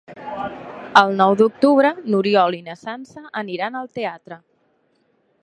[1.01, 4.41] El nou d'octubre n'Oriol i na Sança aniran al teatre.